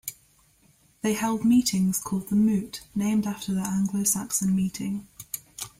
They 1.03 1.13
held 1.13 1.45
meetings 1.45 1.99
called 1.99 2.29
'The 2.29 2.35
Moot', 2.35 2.81
named 2.95 3.27
after 3.27 3.53
the 3.53 3.61
Anglo-Saxon 3.61 4.55
meeting. 4.55 5.07